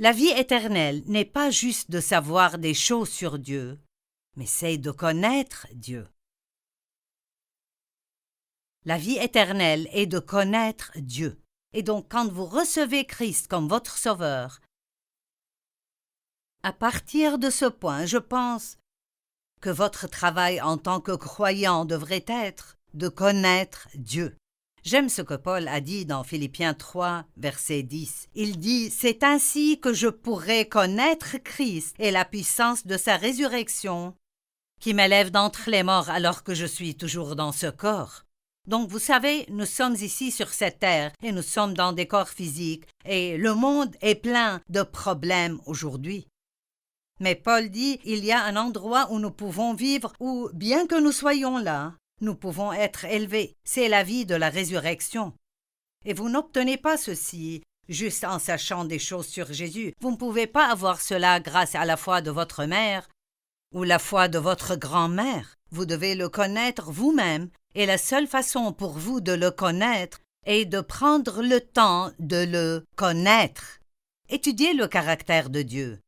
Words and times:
La 0.00 0.12
vie 0.12 0.28
éternelle 0.28 1.02
n'est 1.06 1.24
pas 1.24 1.50
juste 1.50 1.90
de 1.90 1.98
savoir 1.98 2.58
des 2.58 2.74
choses 2.74 3.08
sur 3.08 3.36
Dieu, 3.36 3.80
mais 4.36 4.46
c'est 4.46 4.78
de 4.78 4.92
connaître 4.92 5.66
Dieu. 5.72 6.06
La 8.84 8.96
vie 8.96 9.18
éternelle 9.18 9.88
est 9.92 10.06
de 10.06 10.20
connaître 10.20 10.92
Dieu. 10.94 11.40
Et 11.72 11.82
donc 11.82 12.06
quand 12.08 12.28
vous 12.28 12.46
recevez 12.46 13.06
Christ 13.06 13.48
comme 13.48 13.68
votre 13.68 13.98
Sauveur, 13.98 14.60
à 16.62 16.72
partir 16.72 17.38
de 17.38 17.50
ce 17.50 17.64
point, 17.64 18.06
je 18.06 18.18
pense 18.18 18.78
que 19.60 19.70
votre 19.70 20.06
travail 20.06 20.60
en 20.60 20.78
tant 20.78 21.00
que 21.00 21.12
croyant 21.12 21.84
devrait 21.84 22.24
être 22.28 22.78
de 22.94 23.08
connaître 23.08 23.88
Dieu. 23.94 24.36
J'aime 24.84 25.08
ce 25.08 25.22
que 25.22 25.34
Paul 25.34 25.68
a 25.68 25.80
dit 25.80 26.06
dans 26.06 26.24
Philippiens 26.24 26.74
3, 26.74 27.24
verset 27.36 27.82
10. 27.82 28.28
Il 28.34 28.58
dit 28.58 28.90
C'est 28.90 29.22
ainsi 29.24 29.80
que 29.80 29.92
je 29.92 30.08
pourrai 30.08 30.68
connaître 30.68 31.36
Christ 31.42 31.94
et 31.98 32.10
la 32.10 32.24
puissance 32.24 32.86
de 32.86 32.96
sa 32.96 33.16
résurrection, 33.16 34.14
qui 34.80 34.94
m'élève 34.94 35.30
d'entre 35.30 35.68
les 35.70 35.82
morts 35.82 36.10
alors 36.10 36.44
que 36.44 36.54
je 36.54 36.66
suis 36.66 36.94
toujours 36.94 37.36
dans 37.36 37.52
ce 37.52 37.66
corps. 37.66 38.24
Donc 38.68 38.88
vous 38.90 38.98
savez, 38.98 39.46
nous 39.48 39.66
sommes 39.66 39.94
ici 39.94 40.30
sur 40.30 40.50
cette 40.50 40.78
terre 40.78 41.12
et 41.22 41.32
nous 41.32 41.42
sommes 41.42 41.74
dans 41.74 41.92
des 41.92 42.06
corps 42.06 42.28
physiques 42.28 42.84
et 43.04 43.38
le 43.38 43.54
monde 43.54 43.96
est 44.02 44.14
plein 44.14 44.60
de 44.68 44.82
problèmes 44.82 45.58
aujourd'hui. 45.66 46.28
Mais 47.18 47.34
Paul 47.34 47.70
dit 47.70 47.98
il 48.04 48.24
y 48.24 48.30
a 48.30 48.44
un 48.44 48.56
endroit 48.56 49.08
où 49.10 49.18
nous 49.18 49.30
pouvons 49.30 49.74
vivre 49.74 50.12
où, 50.20 50.50
bien 50.52 50.86
que 50.86 51.00
nous 51.00 51.12
soyons 51.12 51.58
là, 51.58 51.94
nous 52.20 52.34
pouvons 52.34 52.72
être 52.72 53.04
élevés. 53.04 53.54
C'est 53.64 53.88
la 53.88 54.02
vie 54.02 54.26
de 54.26 54.34
la 54.34 54.50
résurrection. 54.50 55.32
Et 56.04 56.14
vous 56.14 56.28
n'obtenez 56.28 56.76
pas 56.76 56.96
ceci 56.96 57.62
juste 57.88 58.24
en 58.24 58.38
sachant 58.38 58.84
des 58.84 58.98
choses 58.98 59.26
sur 59.26 59.52
Jésus. 59.52 59.94
Vous 60.00 60.10
ne 60.10 60.16
pouvez 60.16 60.46
pas 60.46 60.70
avoir 60.70 61.00
cela 61.00 61.40
grâce 61.40 61.74
à 61.74 61.84
la 61.84 61.96
foi 61.96 62.20
de 62.20 62.30
votre 62.30 62.64
mère 62.64 63.08
ou 63.72 63.84
la 63.84 63.98
foi 63.98 64.28
de 64.28 64.38
votre 64.38 64.76
grand-mère. 64.76 65.54
Vous 65.70 65.84
devez 65.84 66.14
le 66.14 66.28
connaître 66.28 66.90
vous-même, 66.90 67.50
et 67.74 67.84
la 67.84 67.98
seule 67.98 68.26
façon 68.26 68.72
pour 68.72 68.92
vous 68.92 69.20
de 69.20 69.32
le 69.32 69.50
connaître 69.50 70.20
est 70.46 70.64
de 70.64 70.80
prendre 70.80 71.42
le 71.42 71.60
temps 71.60 72.10
de 72.18 72.44
le 72.44 72.86
connaître. 72.96 73.80
Étudiez 74.30 74.72
le 74.72 74.88
caractère 74.88 75.50
de 75.50 75.62
Dieu. 75.62 76.00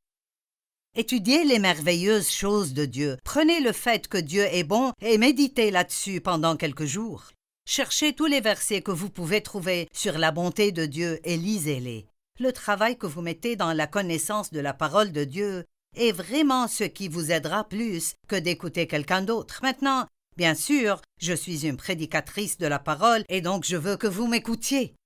Étudiez 0.96 1.44
les 1.44 1.60
merveilleuses 1.60 2.30
choses 2.30 2.74
de 2.74 2.84
Dieu. 2.84 3.16
Prenez 3.22 3.60
le 3.60 3.70
fait 3.70 4.08
que 4.08 4.19
Dieu 4.19 4.42
est 4.50 4.64
bon 4.64 4.92
et 5.00 5.19
méditez 5.19 5.70
là-dessus 5.70 6.20
pendant 6.20 6.56
quelques 6.56 6.84
jours. 6.84 7.30
Cherchez 7.64 8.12
tous 8.12 8.27
les 8.27 8.41
versets 8.41 8.83
que 8.83 8.91
vous 8.91 9.08
pouvez 9.08 9.41
trouver 9.41 9.88
sur 9.92 10.18
la 10.18 10.33
bonté 10.33 10.72
de 10.72 10.86
Dieu 10.86 11.20
et 11.22 11.36
lisez-les. 11.36 12.06
Le 12.41 12.52
travail 12.52 12.98
que 12.98 13.06
vous 13.06 13.22
mettez 13.22 13.55
dans 13.55 13.72
la 13.72 13.86
connaissance 13.86 14.50
de 14.50 14.58
la 14.58 14.74
parole 14.74 15.12
de 15.12 15.22
Dieu 15.22 15.64
est 15.96 16.11
vraiment 16.11 16.66
ce 16.66 16.83
qui 16.83 17.06
vous 17.06 17.30
aidera 17.30 17.68
plus 17.68 18.14
que 18.27 18.34
d'écouter 18.34 18.88
quelqu'un 18.88 19.22
d'autre. 19.22 19.61
Maintenant, 19.62 20.08
bien 20.36 20.56
sûr, 20.56 21.00
je 21.20 21.34
suis 21.34 21.68
une 21.68 21.77
prédicatrice 21.77 22.58
de 22.58 22.66
la 22.66 22.80
parole 22.80 23.22
et 23.28 23.42
donc 23.42 23.64
je 23.64 23.77
veux 23.77 23.96
que 23.96 24.08
vous 24.08 24.27
m'écoutiez. 24.27 24.96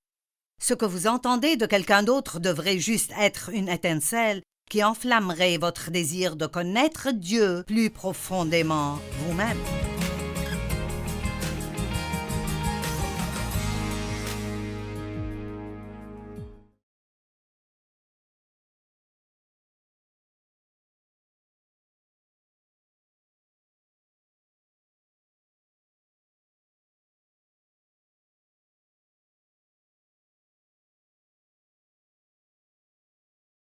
Ce 0.63 0.73
que 0.73 0.87
vous 0.87 1.07
entendez 1.09 1.57
de 1.59 1.67
quelqu'un 1.67 2.03
d'autre 2.03 2.41
devrait 2.41 2.79
juste 2.79 3.13
être 3.19 3.51
une 3.53 3.69
étincelle 3.69 4.41
qui 4.69 4.83
enflammerait 4.83 5.59
votre 5.59 5.91
désir 5.91 6.37
de 6.37 6.47
connaître 6.47 7.11
Dieu 7.13 7.65
plus 7.67 7.91
profondément 7.91 8.99
vous-même. 9.19 9.59